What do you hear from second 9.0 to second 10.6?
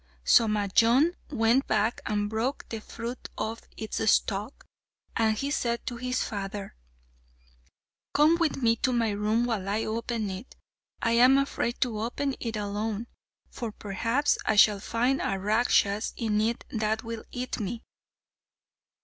room while I open it;